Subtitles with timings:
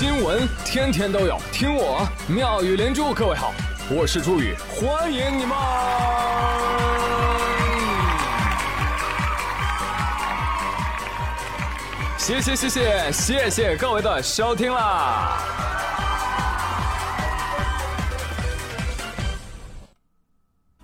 [0.00, 3.12] 新闻天天都有，听我妙语连珠。
[3.12, 3.52] 各位好，
[3.90, 5.54] 我是朱宇，欢迎你们！
[12.16, 15.36] 谢谢谢谢谢谢各位的收听啦！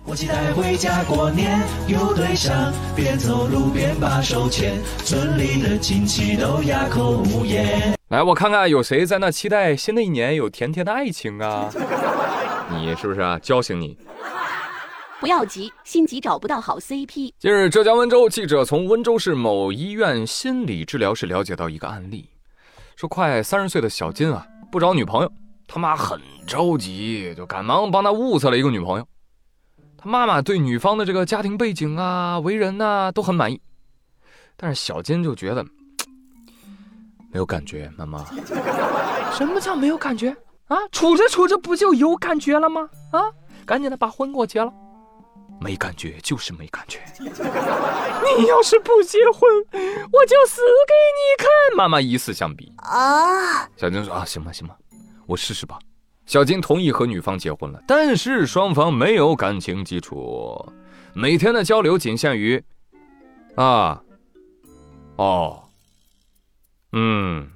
[0.05, 7.96] 我期待回家过年，有对象，边走路边把手牵，村里的亲戚都哑口无言。
[8.09, 11.69] 来，我看看有谁在那期待新的一年有甜甜的爱情啊？
[12.71, 13.37] 你是不是啊？
[13.39, 13.97] 叫醒你！
[15.19, 17.33] 不要急，心急找不到好 CP。
[17.37, 22.29] 近日，浙江温州记者从温州市某医院心理治疗室了解到一个案例，
[22.95, 25.29] 说快三十岁的小金啊，不找女朋友，
[25.67, 26.17] 他妈很
[26.47, 29.07] 着急，就赶忙帮他物色了一个女朋友。
[29.97, 33.59] 他妈妈对女方的这个家庭背景啊、为人呐都很满意，
[34.55, 35.65] 但是小金就觉得。
[37.31, 38.25] 没有感觉，妈妈。
[39.33, 40.35] 什么叫没有感觉
[40.67, 40.77] 啊？
[40.91, 42.89] 处着处着不就有感觉了吗？
[43.11, 43.21] 啊，
[43.65, 44.71] 赶紧的把婚给我结了。
[45.59, 46.99] 没感觉就是没感觉。
[47.19, 49.49] 你要是不结婚，
[50.11, 51.47] 我就死给你看。
[51.75, 53.67] 妈妈以死相逼啊。
[53.75, 54.75] 小金说啊，行吧行吧，
[55.25, 55.79] 我试试吧。
[56.25, 60.63] 小金同意和女方结婚了，但是双方没有感情基础，
[61.13, 62.63] 每天的交流仅限于
[63.55, 64.01] 啊，
[65.15, 65.63] 哦。
[66.93, 67.47] 嗯，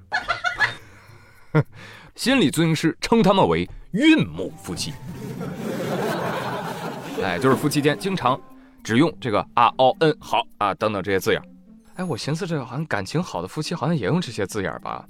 [2.16, 4.94] 心理咨询师称他们为孕母夫妻。
[7.24, 8.40] 哎，就是夫妻间经常
[8.84, 11.42] 只用这个啊、哦、嗯、好啊等等这些字眼。
[11.96, 15.06] 哎，我寻思这好像感情好的夫妻好像也用这些字眼吧。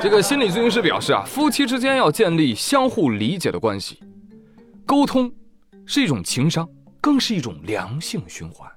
[0.00, 4.02] 这个心理咨询师表示啊，夫妻之间要建立相互理解的关系，
[4.84, 5.32] 沟通
[5.86, 6.68] 是一种情商，
[7.00, 8.68] 更是一种良性循环。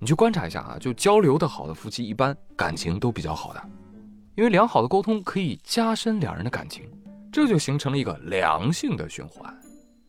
[0.00, 3.60] 你去观察一下啊，就交流的好的夫妻，一般感情都比较好的，
[4.36, 6.88] 因为良好的沟通可以加深两人的感情，
[7.32, 9.52] 这就形成了一个良性的循环。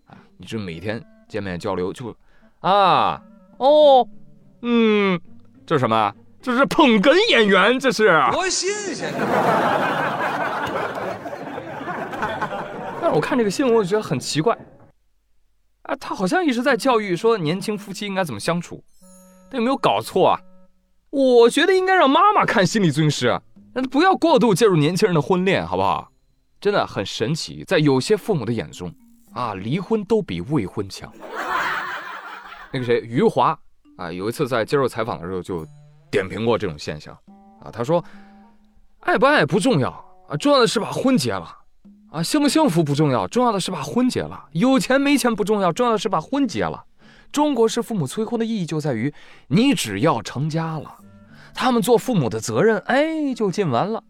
[0.06, 2.16] 啊，你这每天见面交流就，
[2.60, 3.20] 啊，
[3.58, 4.08] 哦，
[4.62, 5.20] 嗯，
[5.66, 6.14] 这是什么？
[6.42, 9.12] 这是捧哏演员，这是多新鲜！
[13.02, 14.56] 但是我看这个新闻，我觉得很奇怪，
[15.82, 18.84] 啊，他好像一直在教育说年轻夫妻应该怎么相处。
[19.50, 20.40] 他有没有搞错啊？
[21.10, 23.42] 我觉得应该让妈妈看心理咨询师，
[23.74, 26.12] 那不要过度介入年轻人的婚恋，好不好？
[26.62, 28.94] 真的很神奇，在有些父母的眼中，
[29.34, 31.12] 啊，离婚都比未婚强。
[32.72, 33.58] 那个谁，余华
[33.98, 35.66] 啊，有一次在接受采访的时候就
[36.12, 37.18] 点评过这种现象，
[37.64, 38.04] 啊，他说，
[39.00, 39.90] 爱不爱不重要
[40.28, 41.58] 啊，重要的是把婚结了，
[42.12, 46.86] 啊，幸不幸福不重要，重要的是把婚结了，有钱没钱不重要，重要的是把婚结了。
[47.32, 49.14] 中国式父母催婚的意义就在于，
[49.48, 50.96] 你只要成家了，
[51.54, 54.04] 他们做父母的责任，哎，就尽完了。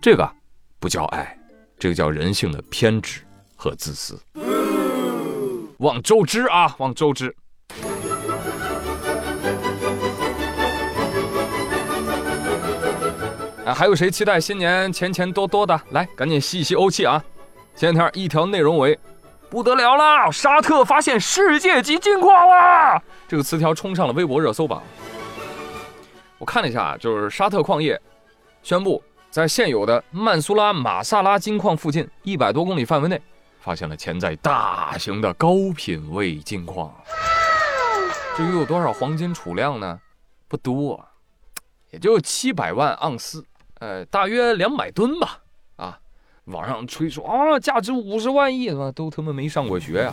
[0.00, 0.30] 这个
[0.80, 1.38] 不叫爱，
[1.78, 3.20] 这个叫人性的偏执
[3.54, 4.18] 和自私。
[5.78, 7.34] 望周知啊，望周知。
[13.66, 15.78] 哎，还有谁期待新年钱钱多多的？
[15.90, 17.22] 来，赶紧吸一吸欧气啊！
[17.76, 18.98] 前两天一条内容为。
[19.54, 20.32] 不得了了！
[20.32, 24.82] 沙特发现世界级金矿了，这个词条冲上了微博热搜榜。
[26.38, 27.98] 我看了一下，就是沙特矿业
[28.64, 29.00] 宣布，
[29.30, 33.22] 在现有的曼苏拉马萨拉金矿附近一百多公里范围内，
[33.60, 36.92] 发现了潜在大型的高品位金矿。
[38.36, 40.00] 至于有多少黄金储量呢？
[40.48, 41.00] 不多，
[41.92, 43.46] 也就七百万盎司，
[43.78, 45.38] 呃，大约两百吨吧。
[46.46, 50.12] 网上吹说啊，价值五十万亿，都他妈没上过学呀！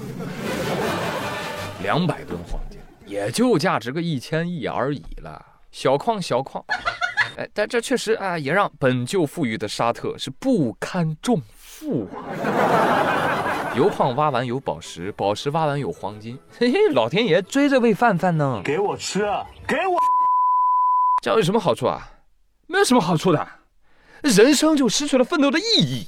[1.84, 6.64] 两百吨黄金，也就价值个一千亿而已了，小矿小矿。
[7.38, 13.74] 哎，但这确实啊，也让本就富裕的沙特是不堪重负啊！
[13.76, 18.62] 油矿挖完有宝石，宝石挖完有黄金，嘿嘿，老天爷追着喂饭饭呢！
[18.64, 19.20] 给我吃，
[19.68, 19.98] 给我！
[21.22, 22.10] 这样有什么好处啊？
[22.68, 23.46] 没有什么好处的，
[24.22, 26.08] 人生就失去了奋斗的意义。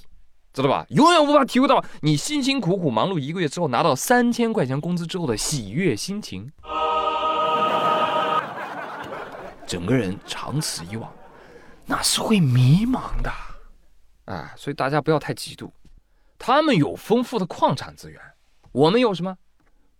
[0.53, 0.85] 知道吧？
[0.89, 6.51] 永远无法体会到你辛辛苦苦忙碌一个月之后拿到三千块钱工资之后的喜悦心情。
[9.65, 11.11] 整个人长此以往，
[11.87, 13.31] 那是会迷茫的。
[14.25, 15.71] 哎，所以大家不要太嫉妒。
[16.37, 18.19] 他们有丰富的矿产资源，
[18.71, 19.35] 我们有什么？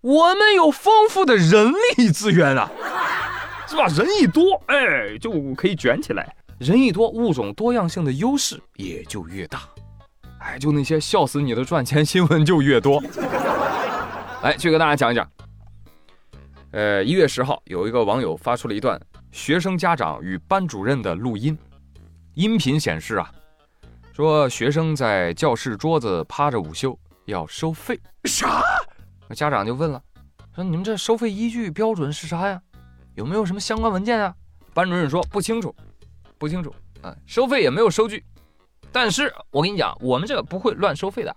[0.01, 2.69] 我们有丰富的人力资源啊，
[3.67, 3.87] 是吧？
[3.87, 6.35] 人一多，哎，就可以卷起来。
[6.59, 9.61] 人一多，物种多样性的优势也就越大。
[10.43, 13.01] 哎，就那些笑死你的赚钱新闻就越多。
[14.41, 15.27] 来，去跟大家讲一讲。
[16.71, 18.99] 呃，一月十号，有一个网友发出了一段
[19.31, 21.57] 学生家长与班主任的录音。
[22.33, 23.31] 音频显示啊，
[24.11, 27.97] 说学生在教室桌子趴着午休，要收费。
[28.25, 28.61] 啥？
[29.29, 30.01] 那家长就问了，
[30.53, 32.61] 说你们这收费依据标准是啥呀？
[33.15, 34.35] 有没有什么相关文件啊？
[34.73, 35.73] 班主任说不清楚，
[36.37, 38.25] 不清楚啊，收费也没有收据。
[38.93, 41.35] 但是我跟你讲，我们这个不会乱收费的。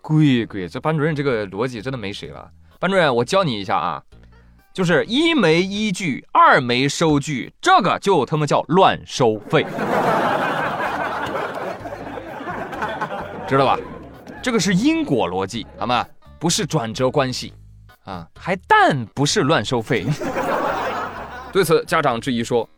[0.00, 2.50] 贵贵，这班主任这个逻辑真的没谁了。
[2.80, 4.02] 班主任，我教你一下啊，
[4.72, 9.64] 就是一没依据，二没收据，这个就他妈叫乱收费，
[13.46, 13.78] 知道吧？
[14.42, 16.04] 这个是因果逻辑，好吗？
[16.40, 17.52] 不是转折关系
[18.04, 20.04] 啊，还但不是乱收费。
[21.52, 22.68] 对此，家长质疑说：“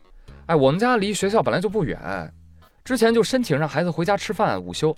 [0.45, 1.97] 哎，我们家离学校本来就不远，
[2.85, 4.95] 之前就申请让孩子回家吃饭午休，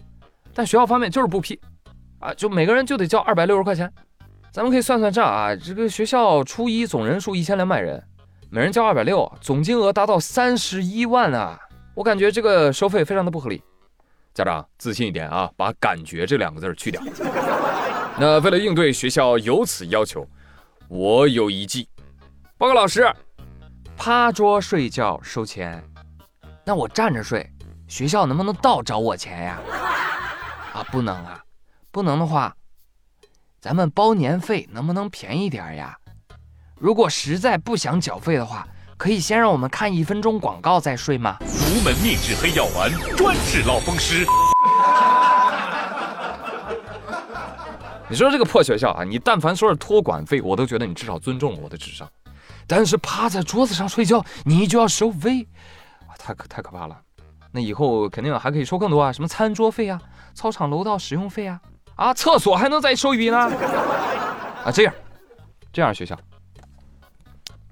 [0.54, 1.58] 但学校方面就是不批，
[2.20, 3.92] 啊，就每个人就得交二百六十块钱。
[4.52, 8.04] 咱们可以算算账啊，这个学校初一总人数一千两百人，
[8.50, 11.58] 每人交二百六，总金额达到三十一万啊！
[11.96, 13.64] 我感觉这个收费非常的不合理。
[14.34, 17.02] 家长自信一点啊，把‘感觉’这两个字去掉。
[18.20, 20.28] 那为了应对学校有此要求，
[20.90, 21.88] 我有一计。
[22.58, 23.10] 报告老师。”
[23.96, 25.84] 趴桌睡觉收钱，
[26.64, 27.50] 那我站着睡，
[27.88, 29.60] 学校能不能倒找我钱呀？
[30.74, 31.42] 啊，不能啊，
[31.90, 32.54] 不能的话，
[33.60, 35.98] 咱们包年费能不能便宜点呀？
[36.76, 38.68] 如果实在不想缴费的话，
[38.98, 41.38] 可以先让我们看一分钟广告再睡吗？
[41.40, 44.26] 独门秘制黑药丸，专治老风湿。
[48.10, 52.10] 你说这个破学校啊，你但凡说是托管费，我都觉得你至少尊重了我的智商。
[52.68, 55.48] 但是趴在桌子上睡觉，你就要收费，
[56.20, 57.02] 太可太可怕了。
[57.52, 60.02] 那以后肯定还可以收更多啊，什么餐桌费啊、
[60.34, 61.60] 操场楼道使用费啊，
[61.96, 63.38] 啊，厕所还能再收一笔呢。
[63.38, 64.94] 啊，这样，
[65.72, 66.18] 这样学校，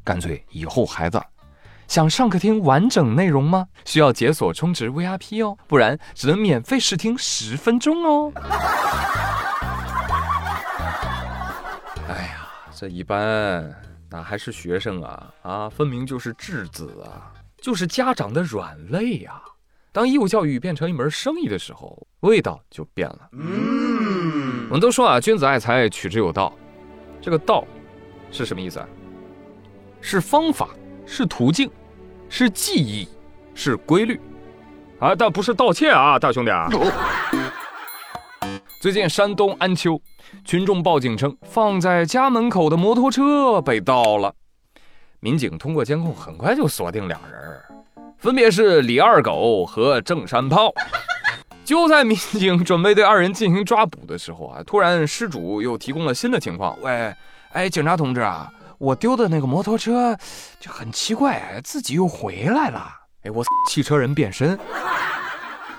[0.03, 1.21] 干脆以后孩子
[1.87, 3.67] 想上课听完整内容吗？
[3.85, 8.31] 需要解锁充值 VIP 哦，不然只能免费试听十分钟哦。
[12.07, 13.73] 哎呀，这一般。
[14.07, 19.41] 哪还是学生啊啊，分明就是质子啊，就是家长的软肋呀。
[19.95, 23.29] 当义务教育变成一门生意的时候，味道就变了。
[23.31, 26.51] 嗯，我们都说啊，君子爱财，取之有道。
[27.21, 27.65] 这个道
[28.29, 28.89] 是什么意思啊？
[30.01, 30.67] 是方法，
[31.05, 31.71] 是途径，
[32.27, 33.07] 是记忆，
[33.53, 34.19] 是规律
[34.99, 36.67] 啊，但不是盗窃啊，大兄弟啊。
[38.81, 39.97] 最近山东安丘。
[40.43, 44.35] 群众报警称，放在家门口的摩托车被盗了。
[45.21, 47.61] 民警通过监控很快就锁定两人，
[48.17, 50.73] 分别是李二狗和郑山炮。
[51.63, 57.13] 就在民警准备对二人进行抓捕的时候啊，突然失主又提供了新的情况：喂，
[57.53, 60.15] 哎，警察同志啊，我丢的那个摩托车
[60.59, 62.87] 就很奇怪，自己又回来了。
[63.23, 64.57] 哎，我汽车人变身。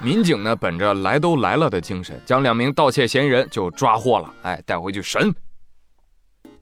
[0.00, 4.28] 民警呢，本着来都来了的精神，将两名盗窃嫌疑人就抓获了。
[4.42, 5.32] 哎，带回去审。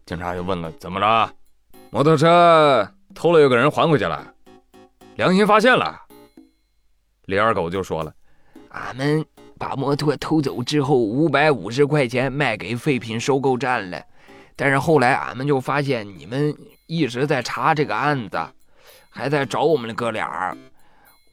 [0.05, 1.33] 警察又问了：“怎么了？
[1.89, 4.34] 摩托车偷了又给人还回去了，
[5.17, 6.01] 良心发现了。”
[7.27, 8.13] 李二狗就说了
[8.71, 9.25] ：“俺们
[9.59, 14.03] 把摩托偷走之后，五百五十块钱卖给废品收购站了。
[14.57, 16.55] 但是后来俺们就发现你们
[16.87, 18.39] 一直在查这个案子，
[19.11, 20.57] 还在找我们的哥俩。”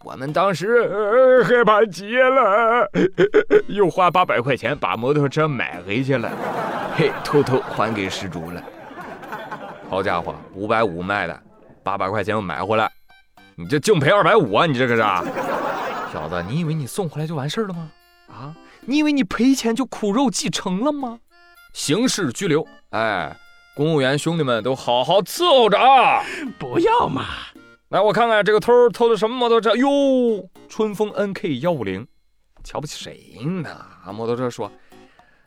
[0.04, 2.90] 我们当时害怕极了，
[3.70, 6.32] 又花八百块钱把摩托车买回去了，
[6.98, 8.64] 嘿，偷偷还给失主了。
[9.88, 11.40] 好家伙，五百五卖的，
[11.84, 12.92] 八百块钱又买回来，
[13.56, 14.66] 你这净赔二百五啊！
[14.66, 15.02] 你这个是，
[16.12, 17.92] 小子，你以为你送回来就完事儿了吗？
[18.28, 21.20] 啊，你以为你赔钱就苦肉计成了吗？
[21.74, 23.36] 刑事拘留，哎，
[23.76, 26.24] 公务员兄弟们都好好伺候着啊！
[26.58, 27.26] 不要嘛。
[27.90, 29.76] 来，我看看这个偷偷的什么摩托车？
[29.76, 29.88] 哟，
[30.70, 32.08] 春风 NK 幺五零，
[32.64, 33.70] 瞧不起谁呢？
[33.70, 34.72] 啊，摩托车说，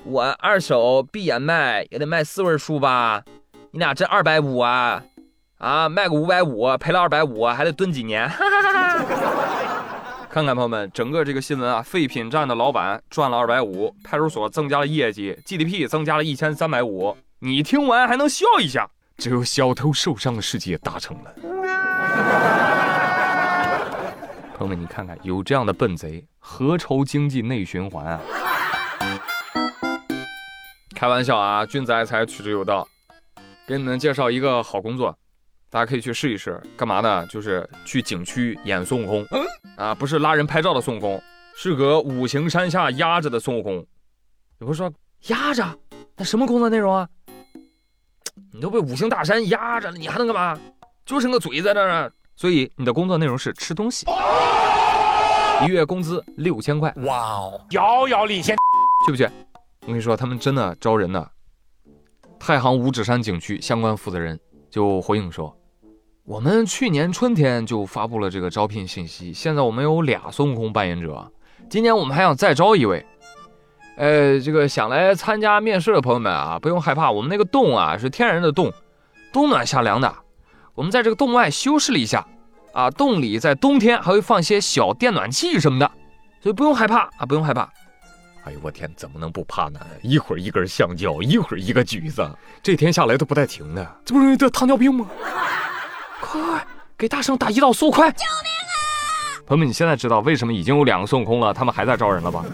[0.04, 3.25] 我二手闭眼卖也得卖四位数吧？
[3.70, 5.02] 你俩这二百五啊？
[5.64, 8.28] 啊，卖个五百五，赔了二百五，还得蹲几年？
[10.28, 17.16] 看看朋友们，整个这个新闻啊，废品站的老板赚了二百五，派出所增加了业绩，GDP 增加了一千三百五。
[17.38, 18.87] 你听完还能笑一下？
[19.16, 21.35] 只有小偷受伤的世界达成了。
[24.59, 28.21] 朋友们，你看看，有这样的笨贼，何愁经济内循环啊？
[30.94, 32.87] 开玩笑啊，君子爱财，取之有道。
[33.66, 35.16] 给你们介绍一个好工作，
[35.75, 36.62] 大家可以去试一试。
[36.76, 37.26] 干嘛呢？
[37.26, 39.26] 就是去景区演孙悟空
[39.76, 41.21] 啊，不是拉人拍照的孙悟空，
[41.57, 43.85] 是个五行山下压着的孙悟空。
[44.61, 44.88] 你不是说
[45.26, 45.76] 压着，
[46.16, 47.09] 那什么工作内容啊？
[48.52, 50.57] 你都被五行大山压着了，你还能干嘛？
[51.04, 54.07] 就剩个嘴在那儿，所以你的工作内容是吃东西，
[55.64, 58.57] 一月工资六千块，哇哦，遥遥领先。
[59.07, 59.25] 去不去？
[59.81, 61.28] 我跟你说，他们真的招人呢。
[62.38, 64.38] 太行五指山景区相关负责人
[64.71, 65.54] 就回应说
[66.26, 71.31] ：“我们去年春天就发布了这个招聘信息，现在我们有俩孙悟空扮演者，
[71.69, 73.04] 今年我们还想再招一位。
[73.99, 78.73] 呃，这个想来参加面试的朋友们啊，不用害怕，我们那个洞啊是天然的洞，
[79.35, 80.14] 冬暖夏凉的。
[80.75, 82.26] 我们在这个洞外修饰了一下，
[82.73, 85.90] 啊，洞里在冬天还会放些小电暖气什么的，
[86.40, 87.71] 所以不用害怕啊，不用害怕。”
[88.45, 89.78] 哎呦我天，怎么能不怕呢？
[90.02, 92.26] 一会儿一根香蕉，一会儿一个橘子，
[92.62, 95.07] 这天下来都不带停的，这不容易得糖尿病吗？
[96.25, 96.66] 快
[96.97, 98.11] 给大圣打胰岛素，快！
[98.12, 99.45] 救命啊！
[99.47, 102.45] 朋友们，你现在知道为什么已经有两个孙悟空了，他们还在招人了吧？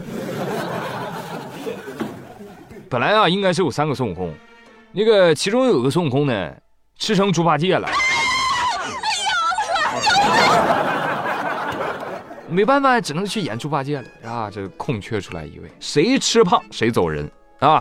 [2.89, 4.35] 本来啊，应该是有三个孙悟空，
[4.91, 6.53] 那个其中有个孙悟空呢，
[6.99, 7.89] 吃成猪八戒了。
[12.49, 14.51] 没办法，只能去演猪八戒了啊！
[14.51, 17.81] 这空缺出来一位，谁吃胖谁走人啊！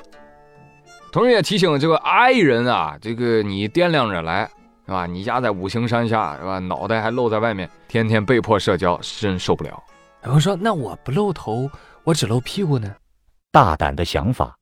[1.12, 4.48] 同时也提醒这个爱人啊，这个你掂量着来，
[4.90, 5.06] 是吧？
[5.06, 6.58] 你家在五行山下，是吧？
[6.58, 9.84] 脑袋还露在外面，天天被迫社交，真受不了。
[10.26, 11.70] 有人说，那我不露头，
[12.04, 12.96] 我只露屁股呢？
[13.52, 14.56] 大胆的想法。